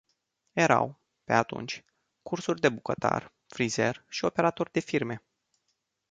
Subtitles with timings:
[0.53, 1.83] Erau, pe atunci,
[2.21, 5.23] cursuri de bucătar, frizer și operator de firme.